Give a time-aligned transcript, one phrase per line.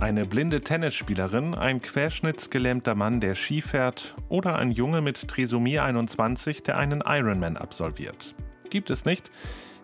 [0.00, 6.62] Eine blinde Tennisspielerin, ein querschnittsgelähmter Mann, der Ski fährt oder ein Junge mit Trisomie 21,
[6.62, 8.34] der einen Ironman absolviert.
[8.70, 9.30] Gibt es nicht?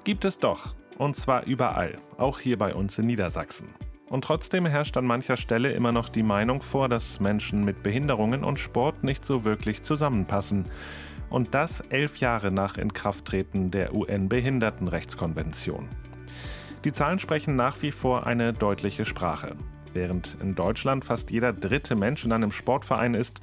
[0.05, 0.75] Gibt es doch.
[0.97, 3.69] Und zwar überall, auch hier bei uns in Niedersachsen.
[4.09, 8.43] Und trotzdem herrscht an mancher Stelle immer noch die Meinung vor, dass Menschen mit Behinderungen
[8.43, 10.65] und Sport nicht so wirklich zusammenpassen.
[11.29, 15.91] Und das elf Jahre nach Inkrafttreten der UN-Behindertenrechtskonvention.
[16.85, 19.57] Die Zahlen sprechen nach wie vor eine deutliche Sprache.
[19.97, 23.41] Während in Deutschland fast jeder dritte Mensch in einem Sportverein ist,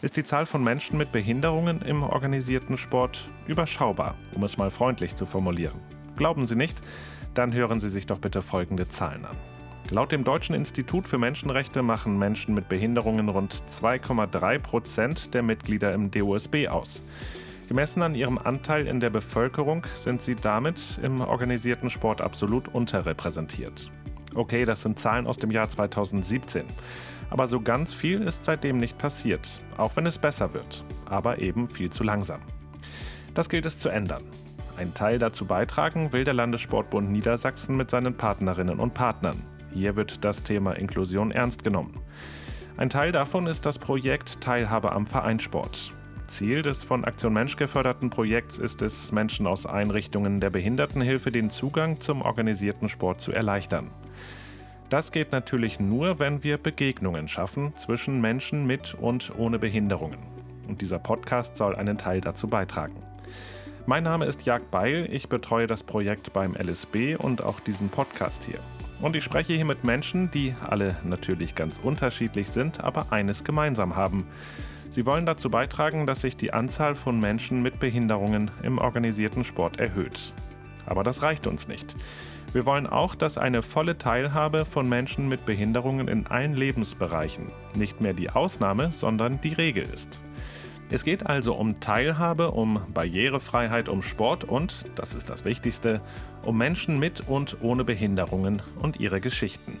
[0.00, 5.14] ist die Zahl von Menschen mit Behinderungen im organisierten Sport überschaubar, um es mal freundlich
[5.14, 5.78] zu formulieren.
[6.16, 6.80] Glauben Sie nicht?
[7.34, 9.36] Dann hören Sie sich doch bitte folgende Zahlen an.
[9.90, 15.92] Laut dem Deutschen Institut für Menschenrechte machen Menschen mit Behinderungen rund 2,3 Prozent der Mitglieder
[15.92, 17.02] im DOSB aus.
[17.68, 23.90] Gemessen an ihrem Anteil in der Bevölkerung sind sie damit im organisierten Sport absolut unterrepräsentiert.
[24.34, 26.64] Okay, das sind Zahlen aus dem Jahr 2017.
[27.30, 31.68] Aber so ganz viel ist seitdem nicht passiert, auch wenn es besser wird, aber eben
[31.68, 32.40] viel zu langsam.
[33.34, 34.24] Das gilt es zu ändern.
[34.76, 39.42] Ein Teil dazu beitragen will der Landessportbund Niedersachsen mit seinen Partnerinnen und Partnern.
[39.72, 41.94] Hier wird das Thema Inklusion ernst genommen.
[42.76, 45.92] Ein Teil davon ist das Projekt Teilhabe am Vereinssport.
[46.28, 51.50] Ziel des von Aktion Mensch geförderten Projekts ist es, Menschen aus Einrichtungen der Behindertenhilfe den
[51.50, 53.90] Zugang zum organisierten Sport zu erleichtern.
[54.90, 60.18] Das geht natürlich nur, wenn wir Begegnungen schaffen zwischen Menschen mit und ohne Behinderungen.
[60.66, 62.96] Und dieser Podcast soll einen Teil dazu beitragen.
[63.86, 68.42] Mein Name ist Jag Beil, ich betreue das Projekt beim LSB und auch diesen Podcast
[68.42, 68.58] hier.
[69.00, 73.94] Und ich spreche hier mit Menschen, die alle natürlich ganz unterschiedlich sind, aber eines gemeinsam
[73.94, 74.26] haben.
[74.90, 79.78] Sie wollen dazu beitragen, dass sich die Anzahl von Menschen mit Behinderungen im organisierten Sport
[79.78, 80.32] erhöht.
[80.84, 81.94] Aber das reicht uns nicht.
[82.52, 88.00] Wir wollen auch, dass eine volle Teilhabe von Menschen mit Behinderungen in allen Lebensbereichen nicht
[88.00, 90.18] mehr die Ausnahme, sondern die Regel ist.
[90.90, 96.00] Es geht also um Teilhabe, um Barrierefreiheit, um Sport und, das ist das Wichtigste,
[96.42, 99.78] um Menschen mit und ohne Behinderungen und ihre Geschichten.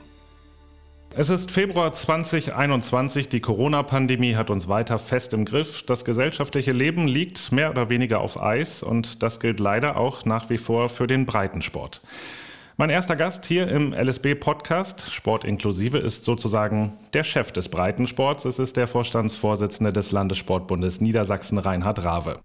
[1.12, 5.82] Es ist Februar 2021, die Corona-Pandemie hat uns weiter fest im Griff.
[5.82, 10.48] Das gesellschaftliche Leben liegt mehr oder weniger auf Eis und das gilt leider auch nach
[10.50, 12.00] wie vor für den Breitensport.
[12.80, 18.46] Mein erster Gast hier im LSB-Podcast Sport inklusive ist sozusagen der Chef des Breitensports.
[18.46, 22.40] Es ist der Vorstandsvorsitzende des Landessportbundes Niedersachsen, Reinhard Rave.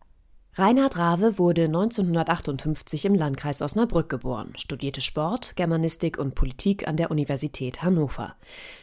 [0.57, 7.11] Reinhard Rave wurde 1958 im Landkreis Osnabrück geboren, studierte Sport, Germanistik und Politik an der
[7.11, 8.35] Universität Hannover.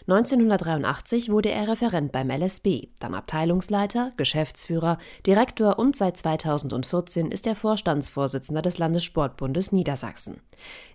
[0.06, 7.56] 1983 wurde er Referent beim LSB, dann Abteilungsleiter, Geschäftsführer, Direktor und seit 2014 ist er
[7.56, 10.43] Vorstandsvorsitzender des Landessportbundes Niedersachsen.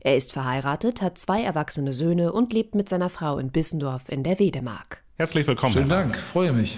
[0.01, 4.21] Er ist verheiratet, hat zwei erwachsene Söhne und lebt mit seiner Frau in Bissendorf in
[4.21, 5.03] der Wedemark.
[5.16, 5.73] Herzlich willkommen.
[5.73, 6.77] Vielen Dank, freue mich.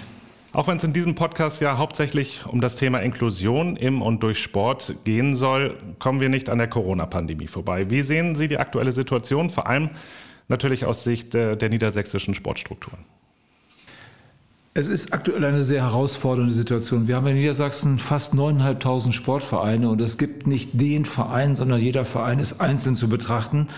[0.52, 4.42] Auch wenn es in diesem Podcast ja hauptsächlich um das Thema Inklusion im und durch
[4.42, 7.88] Sport gehen soll, kommen wir nicht an der Corona-Pandemie vorbei.
[7.88, 9.90] Wie sehen Sie die aktuelle Situation, vor allem
[10.48, 13.04] natürlich aus Sicht der, der niedersächsischen Sportstrukturen?
[14.74, 17.06] Es ist aktuell eine sehr herausfordernde Situation.
[17.06, 22.04] Wir haben in Niedersachsen fast 9.500 Sportvereine und es gibt nicht den Verein, sondern jeder
[22.04, 23.68] Verein ist einzeln zu betrachten.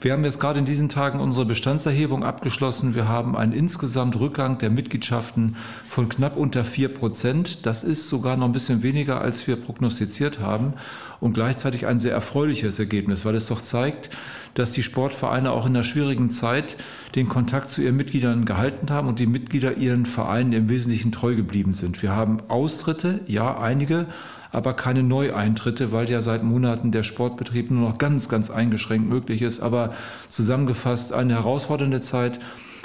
[0.00, 2.94] Wir haben jetzt gerade in diesen Tagen unsere Bestandserhebung abgeschlossen.
[2.94, 5.56] Wir haben einen insgesamt Rückgang der Mitgliedschaften
[5.88, 7.66] von knapp unter vier Prozent.
[7.66, 10.74] Das ist sogar noch ein bisschen weniger, als wir prognostiziert haben
[11.18, 14.10] und gleichzeitig ein sehr erfreuliches Ergebnis, weil es doch zeigt,
[14.54, 16.76] dass die Sportvereine auch in einer schwierigen Zeit
[17.16, 21.34] den Kontakt zu ihren Mitgliedern gehalten haben und die Mitglieder ihren Vereinen im Wesentlichen treu
[21.34, 22.02] geblieben sind.
[22.02, 24.06] Wir haben Austritte, ja, einige,
[24.50, 29.42] aber keine Neueintritte, weil ja seit Monaten der Sportbetrieb nur noch ganz, ganz eingeschränkt möglich
[29.42, 29.60] ist.
[29.60, 29.94] Aber
[30.28, 32.40] zusammengefasst eine herausfordernde Zeit.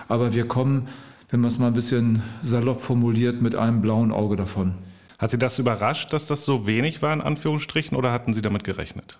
[0.07, 0.87] Aber wir kommen,
[1.29, 4.73] wenn man es mal ein bisschen salopp formuliert, mit einem blauen Auge davon.
[5.17, 8.63] Hat Sie das überrascht, dass das so wenig war, in Anführungsstrichen, oder hatten Sie damit
[8.63, 9.19] gerechnet?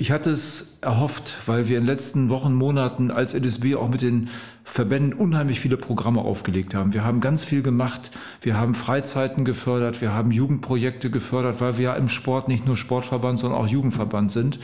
[0.00, 4.00] Ich hatte es erhofft, weil wir in den letzten Wochen, Monaten als LSB auch mit
[4.00, 4.30] den
[4.64, 6.94] Verbänden unheimlich viele Programme aufgelegt haben.
[6.94, 8.10] Wir haben ganz viel gemacht.
[8.40, 10.00] Wir haben Freizeiten gefördert.
[10.00, 14.32] Wir haben Jugendprojekte gefördert, weil wir ja im Sport nicht nur Sportverband, sondern auch Jugendverband
[14.32, 14.58] sind.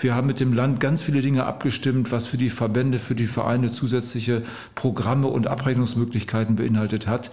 [0.00, 3.26] Wir haben mit dem Land ganz viele Dinge abgestimmt, was für die Verbände, für die
[3.26, 4.42] Vereine zusätzliche
[4.74, 7.30] Programme und Abrechnungsmöglichkeiten beinhaltet hat.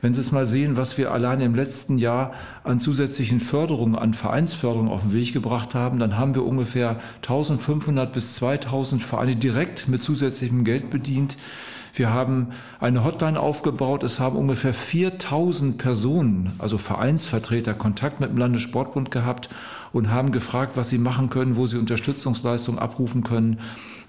[0.00, 2.32] Wenn Sie es mal sehen, was wir allein im letzten Jahr
[2.62, 8.12] an zusätzlichen Förderungen, an Vereinsförderungen auf den Weg gebracht haben, dann haben wir ungefähr 1500
[8.12, 11.36] bis 2000 Vereine direkt mit zusätzlichem Geld bedient.
[11.98, 14.04] Wir haben eine Hotline aufgebaut.
[14.04, 19.48] Es haben ungefähr 4000 Personen, also Vereinsvertreter, Kontakt mit dem Landessportbund gehabt
[19.92, 23.58] und haben gefragt, was sie machen können, wo sie Unterstützungsleistungen abrufen können.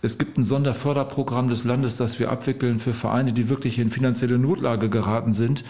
[0.03, 4.38] Es gibt ein Sonderförderprogramm des Landes, das wir abwickeln für Vereine, die wirklich in finanzielle
[4.38, 5.63] Notlage geraten sind.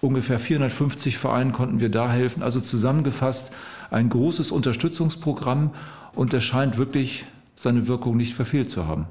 [0.00, 2.42] Ungefähr 450 Vereinen konnten wir da helfen.
[2.42, 3.52] Also zusammengefasst
[3.92, 5.70] ein großes Unterstützungsprogramm
[6.16, 9.06] und es scheint wirklich seine Wirkung nicht verfehlt zu haben.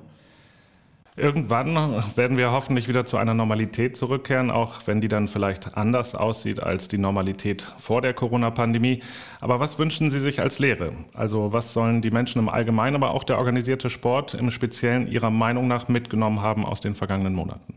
[1.16, 1.76] Irgendwann
[2.16, 6.62] werden wir hoffentlich wieder zu einer Normalität zurückkehren, auch wenn die dann vielleicht anders aussieht
[6.62, 9.02] als die Normalität vor der Corona-Pandemie.
[9.42, 10.94] Aber was wünschen Sie sich als Lehre?
[11.14, 15.30] Also was sollen die Menschen im Allgemeinen, aber auch der organisierte Sport im Speziellen Ihrer
[15.30, 17.74] Meinung nach mitgenommen haben aus den vergangenen Monaten?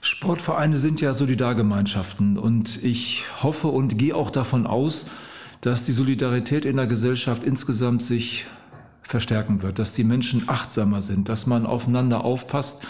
[0.00, 5.06] Sportvereine sind ja Solidargemeinschaften und ich hoffe und gehe auch davon aus,
[5.60, 8.46] dass die Solidarität in der Gesellschaft insgesamt sich
[9.12, 12.82] verstärken wird, dass die Menschen achtsamer sind, dass man aufeinander aufpasst,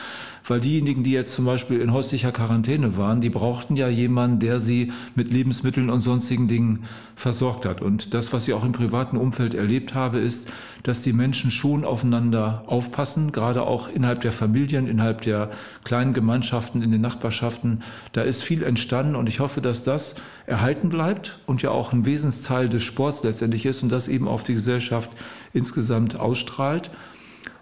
[0.47, 4.61] weil diejenigen, die jetzt zum Beispiel in häuslicher Quarantäne waren, die brauchten ja jemanden, der
[4.61, 6.85] sie mit Lebensmitteln und sonstigen Dingen
[7.15, 7.81] versorgt hat.
[7.81, 10.51] Und das, was ich auch im privaten Umfeld erlebt habe, ist,
[10.83, 15.51] dass die Menschen schon aufeinander aufpassen, gerade auch innerhalb der Familien, innerhalb der
[15.85, 17.83] kleinen Gemeinschaften, in den Nachbarschaften.
[18.13, 20.17] Da ist viel entstanden und ich hoffe, dass das
[20.47, 24.43] erhalten bleibt und ja auch ein Wesensteil des Sports letztendlich ist und das eben auf
[24.43, 25.11] die Gesellschaft
[25.53, 26.91] insgesamt ausstrahlt.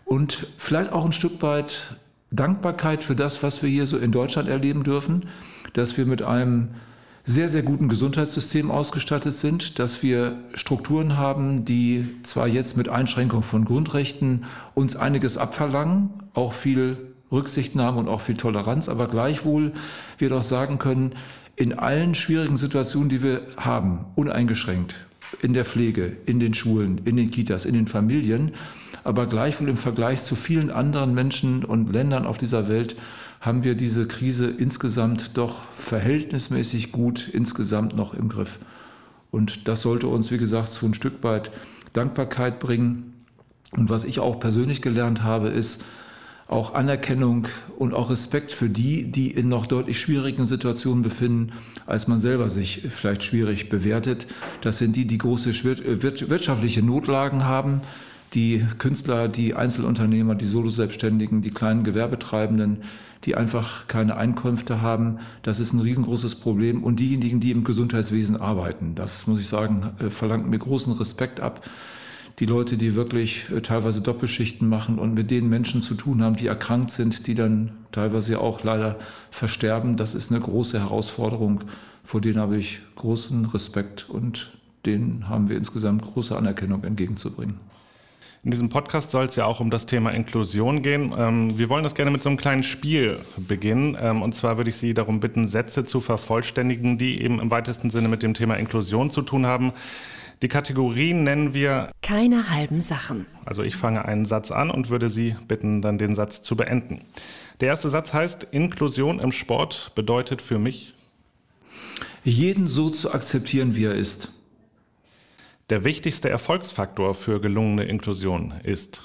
[0.04, 1.96] Und vielleicht auch ein Stück weit
[2.30, 5.28] Dankbarkeit für das, was wir hier so in Deutschland erleben dürfen,
[5.72, 6.68] dass wir mit einem
[7.24, 13.42] sehr, sehr guten Gesundheitssystem ausgestattet sind, dass wir Strukturen haben, die zwar jetzt mit Einschränkung
[13.42, 14.44] von Grundrechten
[14.74, 16.96] uns einiges abverlangen, auch viel
[17.30, 19.72] Rücksichten haben und auch viel Toleranz, aber gleichwohl
[20.18, 21.14] wir doch sagen können,
[21.56, 24.94] in allen schwierigen Situationen, die wir haben, uneingeschränkt,
[25.42, 28.52] in der Pflege, in den Schulen, in den Kitas, in den Familien,
[29.04, 32.96] aber gleichwohl im Vergleich zu vielen anderen Menschen und Ländern auf dieser Welt
[33.40, 38.58] haben wir diese Krise insgesamt doch verhältnismäßig gut insgesamt noch im Griff.
[39.30, 41.50] Und das sollte uns, wie gesagt, zu ein Stück weit
[41.92, 43.14] Dankbarkeit bringen.
[43.76, 45.84] Und was ich auch persönlich gelernt habe, ist
[46.50, 47.46] auch Anerkennung
[47.78, 51.52] und auch Respekt für die, die in noch deutlich schwierigen Situationen befinden,
[51.86, 54.26] als man selber sich vielleicht schwierig bewertet.
[54.60, 57.82] Das sind die, die große wirtschaftliche Notlagen haben,
[58.34, 62.82] die Künstler, die Einzelunternehmer, die Soloselbstständigen, die kleinen Gewerbetreibenden,
[63.24, 65.18] die einfach keine Einkünfte haben.
[65.42, 66.82] Das ist ein riesengroßes Problem.
[66.82, 71.38] Und diejenigen, die im Gesundheitswesen arbeiten, das muss ich sagen, äh, verlangt mir großen Respekt
[71.38, 71.62] ab.
[72.40, 76.36] Die Leute, die wirklich äh, teilweise Doppelschichten machen und mit den Menschen zu tun haben,
[76.36, 78.96] die erkrankt sind, die dann teilweise auch leider
[79.30, 81.64] versterben, das ist eine große Herausforderung.
[82.02, 87.60] Vor denen habe ich großen Respekt und denen haben wir insgesamt große Anerkennung entgegenzubringen.
[88.42, 91.12] In diesem Podcast soll es ja auch um das Thema Inklusion gehen.
[91.14, 93.98] Ähm, wir wollen das gerne mit so einem kleinen Spiel beginnen.
[94.00, 97.90] Ähm, und zwar würde ich Sie darum bitten, Sätze zu vervollständigen, die eben im weitesten
[97.90, 99.74] Sinne mit dem Thema Inklusion zu tun haben.
[100.42, 103.26] Die Kategorien nennen wir keine halben Sachen.
[103.44, 107.02] Also ich fange einen Satz an und würde Sie bitten, dann den Satz zu beenden.
[107.60, 110.94] Der erste Satz heißt, Inklusion im Sport bedeutet für mich,
[112.24, 114.32] jeden so zu akzeptieren, wie er ist.
[115.68, 119.02] Der wichtigste Erfolgsfaktor für gelungene Inklusion ist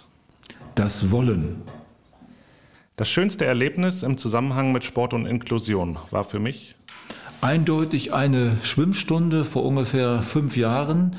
[0.75, 1.61] das Wollen.
[2.95, 6.75] Das schönste Erlebnis im Zusammenhang mit Sport und Inklusion war für mich
[7.41, 11.15] eindeutig eine Schwimmstunde vor ungefähr fünf Jahren,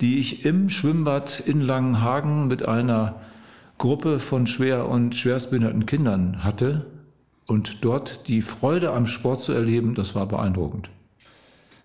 [0.00, 3.20] die ich im Schwimmbad in Langenhagen mit einer
[3.78, 6.86] Gruppe von schwer und schwerstbehinderten Kindern hatte.
[7.46, 10.88] Und dort die Freude am Sport zu erleben, das war beeindruckend.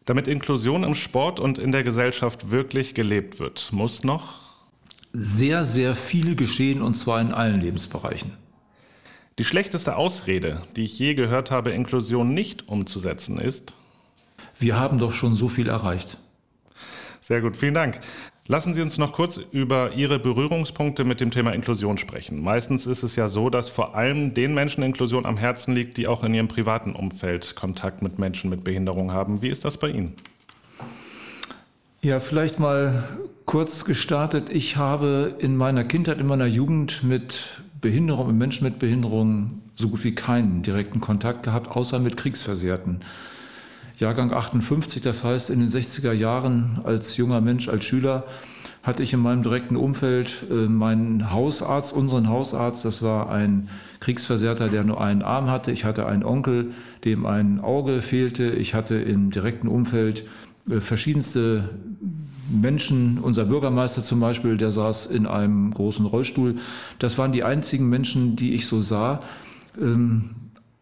[0.06, 4.50] Damit Inklusion im Sport und in der Gesellschaft wirklich gelebt wird, muss noch
[5.12, 8.32] sehr, sehr viel geschehen und zwar in allen Lebensbereichen.
[9.39, 13.72] Die schlechteste Ausrede, die ich je gehört habe, Inklusion nicht umzusetzen, ist
[14.58, 16.17] Wir haben doch schon so viel erreicht.
[17.22, 18.01] Sehr gut, vielen Dank.
[18.48, 22.43] Lassen Sie uns noch kurz über Ihre Berührungspunkte mit dem Thema Inklusion sprechen.
[22.43, 26.10] Meistens ist es ja so, dass vor allem den Menschen Inklusion am Herzen liegt, die
[26.10, 29.41] auch in ihrem privaten Umfeld Kontakt mit Menschen mit Behinderung haben.
[29.41, 30.15] Wie ist das bei Ihnen?
[32.01, 33.08] Ja, vielleicht mal
[33.46, 34.50] kurz gestartet.
[34.51, 39.90] Ich habe in meiner Kindheit, in meiner Jugend mit Behinderung, mit Menschen mit Behinderung so
[39.90, 43.00] gut wie keinen direkten Kontakt gehabt, außer mit Kriegsversehrten.
[43.98, 48.26] Jahrgang 58, das heißt in den 60er Jahren als junger Mensch, als Schüler,
[48.82, 53.70] hatte ich in meinem direkten Umfeld äh, meinen Hausarzt, unseren Hausarzt, das war ein
[54.00, 55.72] Kriegsversehrter, der nur einen Arm hatte.
[55.72, 56.72] Ich hatte einen Onkel,
[57.04, 58.50] dem ein Auge fehlte.
[58.52, 60.24] Ich hatte im direkten Umfeld
[60.70, 61.70] äh, verschiedenste
[62.50, 66.58] Menschen, unser Bürgermeister zum Beispiel, der saß in einem großen Rollstuhl.
[66.98, 69.22] Das waren die einzigen Menschen, die ich so sah.
[69.79, 70.32] Ähm,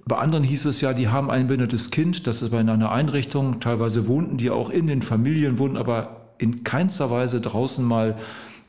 [0.05, 3.59] bei anderen hieß es ja, die haben ein behindertes Kind, das ist bei einer Einrichtung.
[3.59, 8.17] Teilweise wohnten die auch in den Familien, wurden aber in keinster Weise draußen mal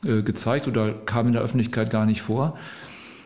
[0.03, 2.57] äh, gezeigt oder kamen in der Öffentlichkeit gar nicht vor.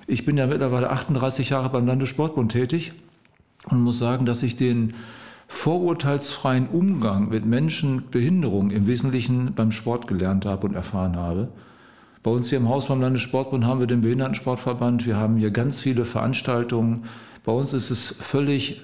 [0.05, 2.93] Ich bin ja mittlerweile 38 Jahre beim Landessportbund tätig
[3.69, 4.93] und muss sagen, dass ich den
[5.53, 11.47] vorurteilsfreien Umgang mit Menschen mit Behinderung im Wesentlichen beim Sport gelernt habe und erfahren habe.
[12.21, 15.05] Bei uns hier im Haus beim Landessportbund haben wir den Behindertensportverband.
[15.05, 17.05] Wir haben hier ganz viele Veranstaltungen.
[17.45, 18.81] Bei uns ist es völlig,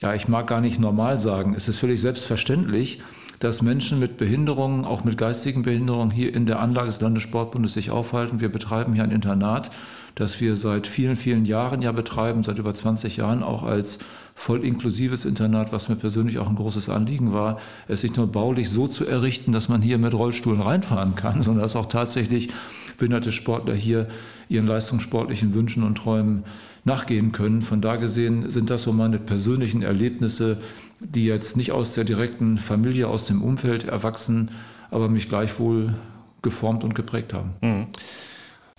[0.00, 3.02] ja, ich mag gar nicht normal sagen, es ist völlig selbstverständlich,
[3.40, 7.90] dass Menschen mit Behinderungen, auch mit geistigen Behinderungen hier in der Anlage des Landessportbundes sich
[7.90, 8.40] aufhalten.
[8.40, 9.70] Wir betreiben hier ein Internat,
[10.14, 13.98] das wir seit vielen, vielen Jahren ja betreiben, seit über 20 Jahren auch als
[14.34, 18.68] voll inklusives Internat, was mir persönlich auch ein großes Anliegen war, es nicht nur baulich
[18.68, 22.50] so zu errichten, dass man hier mit Rollstuhlen reinfahren kann, sondern dass auch tatsächlich
[22.98, 24.06] behinderte Sportler hier
[24.50, 26.44] ihren leistungssportlichen Wünschen und Träumen
[26.84, 27.62] nachgehen können.
[27.62, 30.58] Von da gesehen sind das so meine persönlichen Erlebnisse,
[31.00, 34.50] die jetzt nicht aus der direkten Familie, aus dem Umfeld erwachsen,
[34.90, 35.94] aber mich gleichwohl
[36.42, 37.54] geformt und geprägt haben.
[37.60, 37.86] Mhm.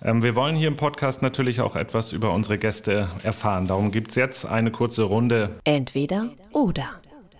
[0.02, 3.66] Ähm, wir wollen hier im Podcast natürlich auch etwas über unsere Gäste erfahren.
[3.66, 5.60] Darum gibt es jetzt eine kurze Runde.
[5.64, 6.90] Entweder oder.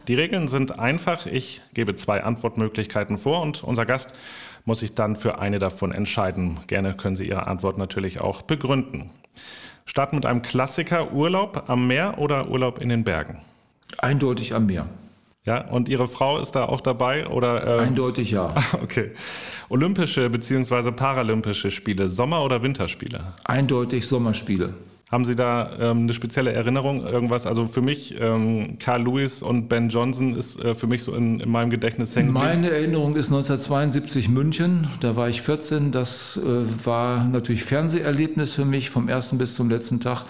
[0.09, 1.27] Die Regeln sind einfach.
[1.27, 4.13] Ich gebe zwei Antwortmöglichkeiten vor und unser Gast
[4.65, 6.59] muss sich dann für eine davon entscheiden.
[6.67, 9.11] Gerne können Sie Ihre Antwort natürlich auch begründen.
[9.87, 13.43] Starten mit einem Klassiker: Urlaub am Meer oder Urlaub in den Bergen?
[13.99, 14.87] Eindeutig am Meer.
[15.45, 17.27] Ja, und Ihre Frau ist da auch dabei?
[17.27, 18.55] Oder, äh Eindeutig ja.
[18.83, 19.11] Okay.
[19.69, 20.93] Olympische bzw.
[20.93, 23.35] Paralympische Spiele, Sommer- oder Winterspiele?
[23.45, 24.75] Eindeutig Sommerspiele.
[25.11, 27.47] Haben Sie da ähm, eine spezielle Erinnerung, irgendwas?
[27.47, 31.39] Also für mich, ähm, Carl Lewis und Ben Johnson ist äh, für mich so in,
[31.39, 32.33] in meinem Gedächtnis hängen.
[32.33, 35.93] Meine Erinnerung ist 1972 München, da war ich 14.
[35.93, 40.25] Das äh, war natürlich Fernseherlebnis für mich vom ersten bis zum letzten Tag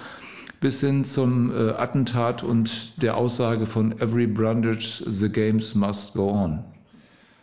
[0.62, 6.30] bis hin zum äh, Attentat und der Aussage von Every Brundage, The Games Must Go
[6.30, 6.64] On.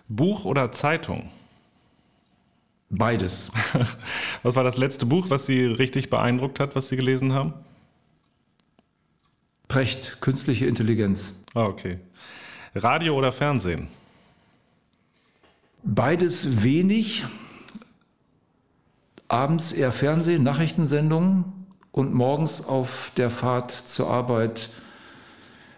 [0.08, 1.30] Buch oder Zeitung?
[2.90, 3.52] Beides.
[4.44, 7.54] Was war das letzte Buch, was Sie richtig beeindruckt hat, was Sie gelesen haben?
[9.68, 11.40] Precht, künstliche Intelligenz.
[11.54, 12.00] Ah, okay.
[12.74, 13.90] Radio oder Fernsehen?
[15.84, 17.26] Beides wenig.
[19.28, 21.59] Abends eher Fernsehen, Nachrichtensendungen
[22.00, 24.70] und morgens auf der Fahrt zur Arbeit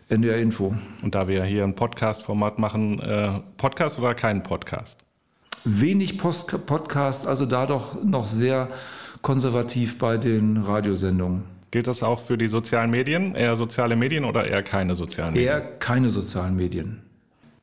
[0.07, 0.75] NDR Info.
[1.01, 5.03] Und da wir hier ein Podcast-Format machen, äh, Podcast oder kein Podcast?
[5.65, 8.69] Wenig Post Podcast, also da doch noch sehr
[9.23, 11.43] konservativ bei den Radiosendungen.
[11.71, 13.33] Gilt das auch für die sozialen Medien?
[13.33, 15.49] Eher soziale Medien oder eher keine sozialen Medien?
[15.49, 17.01] Eher keine sozialen Medien.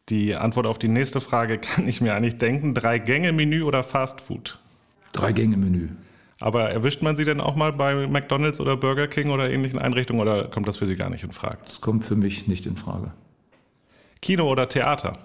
[0.08, 2.74] Die Antwort auf die nächste Frage kann ich mir eigentlich denken.
[2.74, 4.58] Drei-Gänge-Menü oder Fast Food?
[5.12, 5.90] Drei-Gänge-Menü.
[6.40, 10.20] Aber erwischt man Sie denn auch mal bei McDonalds oder Burger King oder ähnlichen Einrichtungen
[10.20, 11.58] oder kommt das für Sie gar nicht in Frage?
[11.64, 13.12] Das kommt für mich nicht in Frage.
[14.22, 15.18] Kino oder Theater?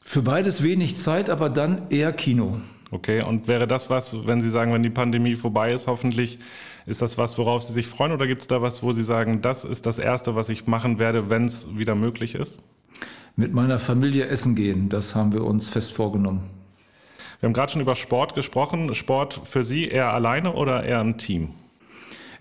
[0.00, 2.60] Für beides wenig Zeit, aber dann eher Kino.
[2.92, 6.40] Okay, und wäre das was, wenn Sie sagen, wenn die Pandemie vorbei ist, hoffentlich,
[6.86, 9.42] ist das was, worauf Sie sich freuen oder gibt es da was, wo Sie sagen,
[9.42, 12.58] das ist das Erste, was ich machen werde, wenn es wieder möglich ist?
[13.36, 16.59] Mit meiner Familie essen gehen, das haben wir uns fest vorgenommen.
[17.40, 18.94] Wir haben gerade schon über Sport gesprochen.
[18.94, 21.48] Sport für Sie eher alleine oder eher ein Team?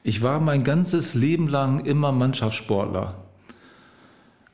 [0.03, 3.15] Ich war mein ganzes Leben lang immer Mannschaftssportler.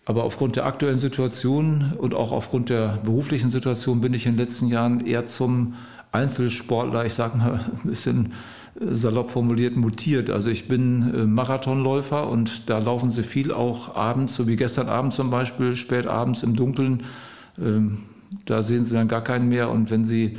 [0.06, 4.40] Aber aufgrund der aktuellen Situation und auch aufgrund der beruflichen Situation bin ich in den
[4.40, 5.74] letzten Jahren eher zum
[6.12, 8.34] Einzelsportler, ich sage mal ein bisschen
[8.80, 10.30] salopp formuliert, mutiert.
[10.30, 14.90] Also ich bin äh, Marathonläufer und da laufen sie viel auch abends, so wie gestern
[14.90, 17.04] Abend zum Beispiel, spät abends im Dunkeln.
[18.46, 19.70] Da sehen Sie dann gar keinen mehr.
[19.70, 20.38] Und wenn Sie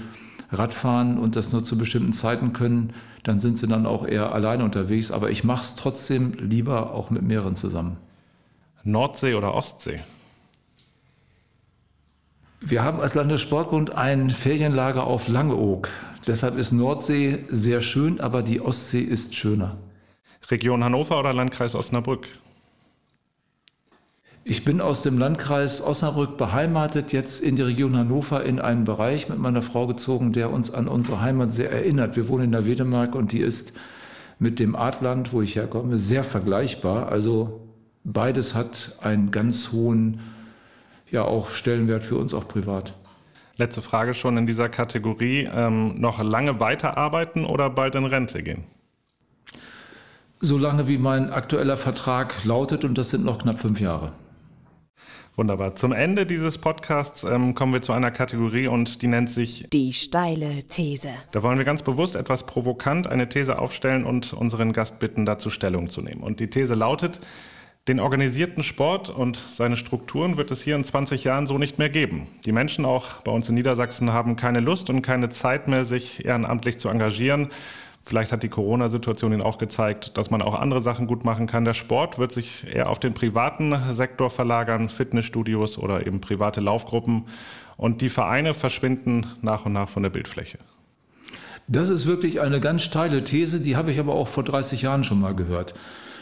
[0.51, 4.65] Radfahren und das nur zu bestimmten Zeiten können, dann sind Sie dann auch eher alleine
[4.65, 5.11] unterwegs.
[5.11, 7.97] Aber ich mache es trotzdem lieber auch mit mehreren zusammen.
[8.85, 10.01] Nordsee oder Ostsee?
[12.61, 15.89] Wir haben als Landessportbund ein Ferienlager auf Langeoog.
[16.27, 19.77] Deshalb ist Nordsee sehr schön, aber die Ostsee ist schöner.
[20.51, 22.29] Region Hannover oder Landkreis Osnabrück?
[24.49, 29.29] Ich bin aus dem Landkreis Osnabrück beheimatet, jetzt in die Region Hannover in einen Bereich
[29.29, 32.15] mit meiner Frau gezogen, der uns an unsere Heimat sehr erinnert.
[32.15, 33.73] Wir wohnen in der Wedemark und die ist
[34.39, 37.09] mit dem Artland, wo ich herkomme, sehr vergleichbar.
[37.09, 37.67] Also
[38.05, 40.21] beides hat einen ganz hohen,
[41.11, 42.95] ja auch Stellenwert für uns auch privat.
[43.57, 45.49] Letzte Frage schon in dieser Kategorie.
[45.53, 48.63] Ähm, noch lange weiterarbeiten oder bald in Rente gehen?
[50.39, 54.13] Solange wie mein aktueller Vertrag lautet und das sind noch knapp fünf Jahre.
[55.37, 55.77] Wunderbar.
[55.77, 59.93] Zum Ende dieses Podcasts ähm, kommen wir zu einer Kategorie und die nennt sich Die
[59.93, 61.11] steile These.
[61.33, 65.51] Da wollen wir ganz bewusst etwas provokant eine These aufstellen und unseren Gast bitten, dazu
[65.51, 66.23] Stellung zu nehmen.
[66.23, 67.21] Und die These lautet,
[67.87, 71.91] den organisierten Sport und seine Strukturen wird es hier in 20 Jahren so nicht mehr
[71.91, 72.29] geben.
[72.47, 76.25] Die Menschen auch bei uns in Niedersachsen haben keine Lust und keine Zeit mehr, sich
[76.25, 77.51] ehrenamtlich zu engagieren.
[78.09, 81.65] Vielleicht hat die Corona-Situation Ihnen auch gezeigt, dass man auch andere Sachen gut machen kann.
[81.65, 87.25] Der Sport wird sich eher auf den privaten Sektor verlagern, Fitnessstudios oder eben private Laufgruppen.
[87.77, 90.59] Und die Vereine verschwinden nach und nach von der Bildfläche.
[91.67, 95.03] Das ist wirklich eine ganz steile These, die habe ich aber auch vor 30 Jahren
[95.03, 95.75] schon mal gehört.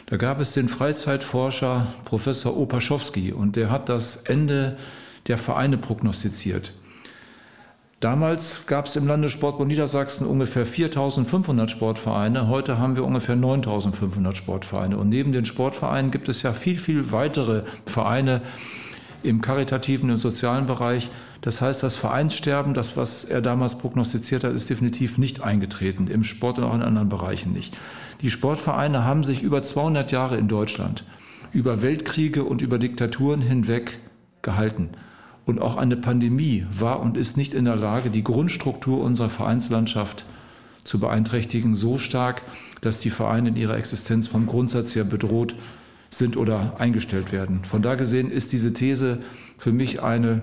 [0.06, 4.78] Da gab es den Freizeitforscher Professor Opaschowski und der hat das Ende
[5.26, 6.72] der Vereine prognostiziert.
[8.04, 12.48] Damals gab es im Landessportbund Niedersachsen ungefähr 4.500 Sportvereine.
[12.48, 14.98] Heute haben wir ungefähr 9.500 Sportvereine.
[14.98, 18.42] Und neben den Sportvereinen gibt es ja viel, viel weitere Vereine
[19.22, 21.08] im karitativen und sozialen Bereich.
[21.40, 26.06] Das heißt, das Vereinssterben, das, was er damals prognostiziert hat, ist definitiv nicht eingetreten.
[26.08, 27.74] Im Sport und auch in anderen Bereichen nicht.
[28.20, 31.04] Die Sportvereine haben sich über 200 Jahre in Deutschland
[31.52, 33.98] über Weltkriege und über Diktaturen hinweg
[34.42, 34.90] gehalten.
[35.46, 40.24] Und auch eine Pandemie war und ist nicht in der Lage, die Grundstruktur unserer Vereinslandschaft
[40.84, 42.42] zu beeinträchtigen, so stark,
[42.80, 45.54] dass die Vereine in ihrer Existenz vom Grundsatz her bedroht
[46.10, 47.64] sind oder eingestellt werden.
[47.64, 49.20] Von da gesehen ist diese These
[49.58, 50.42] für mich eine,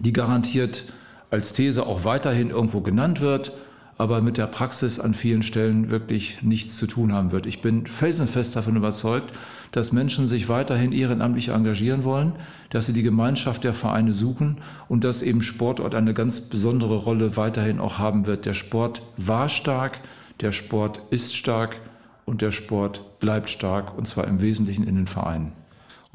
[0.00, 0.92] die garantiert
[1.30, 3.52] als These auch weiterhin irgendwo genannt wird,
[3.98, 7.46] aber mit der Praxis an vielen Stellen wirklich nichts zu tun haben wird.
[7.46, 9.32] Ich bin felsenfest davon überzeugt,
[9.72, 12.32] dass Menschen sich weiterhin ehrenamtlich engagieren wollen,
[12.70, 17.36] dass sie die Gemeinschaft der Vereine suchen und dass eben Sportort eine ganz besondere Rolle
[17.36, 18.44] weiterhin auch haben wird.
[18.44, 20.00] Der Sport war stark,
[20.40, 21.80] der Sport ist stark
[22.26, 25.52] und der Sport bleibt stark und zwar im Wesentlichen in den Vereinen.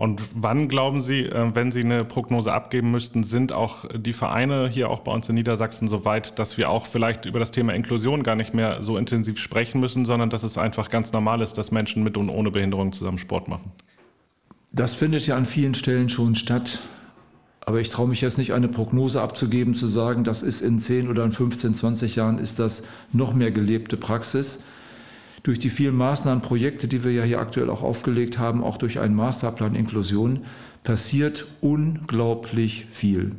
[0.01, 4.67] Und wann glauben Sie, äh, wenn Sie eine Prognose abgeben müssten, sind auch die Vereine
[4.67, 7.75] hier auch bei uns in Niedersachsen so weit, dass wir auch vielleicht über das Thema
[7.75, 11.55] Inklusion gar nicht mehr so intensiv sprechen müssen, sondern dass es einfach ganz normal ist,
[11.59, 13.73] dass Menschen mit und ohne Behinderung zusammen Sport machen?
[14.71, 16.79] Das findet ja an vielen Stellen schon statt.
[17.63, 21.09] Aber ich traue mich jetzt nicht, eine Prognose abzugeben, zu sagen, das ist in 10
[21.09, 24.63] oder in 15, 20 Jahren ist das noch mehr gelebte Praxis
[25.43, 28.99] durch die vielen Maßnahmen, Projekte, die wir ja hier aktuell auch aufgelegt haben, auch durch
[28.99, 30.45] einen Masterplan Inklusion,
[30.83, 33.31] passiert unglaublich viel.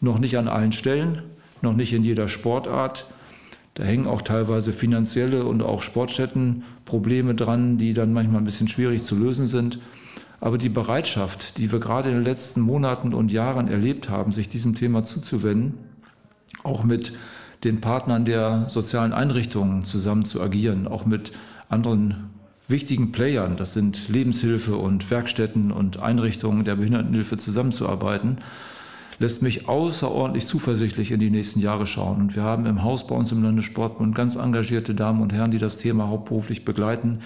[0.00, 1.22] Noch nicht an allen Stellen,
[1.62, 3.06] noch nicht in jeder Sportart.
[3.74, 9.02] Da hängen auch teilweise finanzielle und auch Sportstättenprobleme dran, die dann manchmal ein bisschen schwierig
[9.02, 9.80] zu lösen sind.
[10.40, 14.48] Aber die Bereitschaft, die wir gerade in den letzten Monaten und Jahren erlebt haben, sich
[14.48, 15.74] diesem Thema zuzuwenden,
[16.62, 17.12] auch mit
[17.64, 21.32] den Partnern der sozialen Einrichtungen zusammen zu agieren, auch mit
[21.68, 22.30] anderen
[22.68, 28.38] wichtigen Playern, das sind Lebenshilfe und Werkstätten und Einrichtungen der Behindertenhilfe zusammenzuarbeiten,
[29.18, 32.20] lässt mich außerordentlich zuversichtlich in die nächsten Jahre schauen.
[32.20, 35.58] Und wir haben im Haus bei uns im Landessportbund ganz engagierte Damen und Herren, die
[35.58, 37.20] das Thema hauptberuflich begleiten.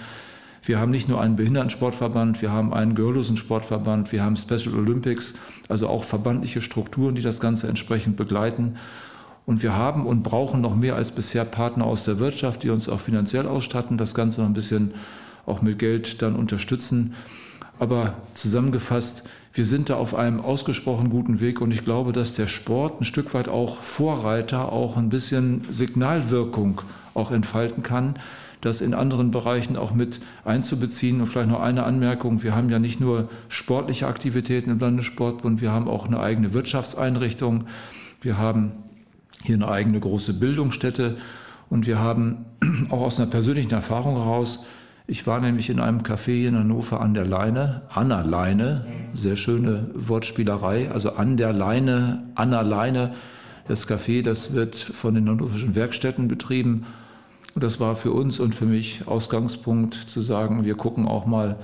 [0.63, 5.33] Wir haben nicht nur einen Behindertensportverband, wir haben einen gehörlosen Sportverband, wir haben Special Olympics,
[5.69, 8.75] also auch verbandliche Strukturen, die das Ganze entsprechend begleiten.
[9.51, 12.87] Und wir haben und brauchen noch mehr als bisher Partner aus der Wirtschaft, die uns
[12.87, 14.93] auch finanziell ausstatten, das Ganze noch ein bisschen
[15.45, 17.15] auch mit Geld dann unterstützen.
[17.77, 22.47] Aber zusammengefasst, wir sind da auf einem ausgesprochen guten Weg und ich glaube, dass der
[22.47, 26.79] Sport ein Stück weit auch Vorreiter, auch ein bisschen Signalwirkung
[27.13, 28.15] auch entfalten kann,
[28.61, 31.19] das in anderen Bereichen auch mit einzubeziehen.
[31.19, 32.41] Und vielleicht noch eine Anmerkung.
[32.41, 37.65] Wir haben ja nicht nur sportliche Aktivitäten im Landessportbund, wir haben auch eine eigene Wirtschaftseinrichtung.
[38.21, 38.71] Wir haben
[39.43, 41.17] hier eine eigene große Bildungsstätte.
[41.69, 42.45] Und wir haben
[42.89, 44.65] auch aus einer persönlichen Erfahrung heraus,
[45.07, 49.89] ich war nämlich in einem Café in Hannover an der Leine, Anna Leine, sehr schöne
[49.93, 53.15] Wortspielerei, also an der Leine, Anna Leine.
[53.67, 56.85] Das Café, das wird von den hannoverschen Werkstätten betrieben.
[57.53, 61.57] Und das war für uns und für mich Ausgangspunkt zu sagen, wir gucken auch mal,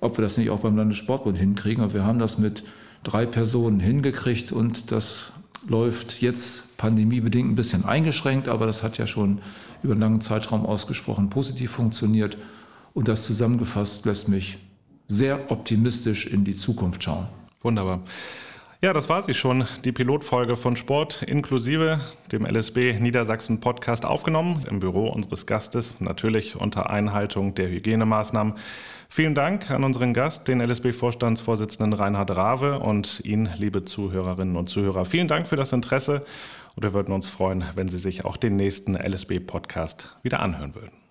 [0.00, 1.84] ob wir das nicht auch beim Landessportbund hinkriegen.
[1.84, 2.64] Und wir haben das mit
[3.04, 5.32] drei Personen hingekriegt und das
[5.66, 9.40] läuft jetzt pandemiebedingt ein bisschen eingeschränkt, aber das hat ja schon
[9.82, 12.36] über einen langen Zeitraum ausgesprochen positiv funktioniert.
[12.94, 14.58] Und das zusammengefasst lässt mich
[15.08, 17.28] sehr optimistisch in die Zukunft schauen.
[17.62, 18.00] Wunderbar.
[18.84, 22.00] Ja, das war sie schon, die Pilotfolge von Sport inklusive
[22.32, 28.54] dem LSB Niedersachsen Podcast aufgenommen im Büro unseres Gastes, natürlich unter Einhaltung der Hygienemaßnahmen.
[29.08, 35.04] Vielen Dank an unseren Gast, den LSB-Vorstandsvorsitzenden Reinhard Rave und Ihnen, liebe Zuhörerinnen und Zuhörer.
[35.04, 36.24] Vielen Dank für das Interesse
[36.74, 41.01] und wir würden uns freuen, wenn Sie sich auch den nächsten LSB-Podcast wieder anhören würden.